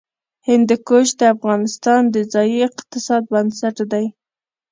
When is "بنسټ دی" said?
3.33-4.05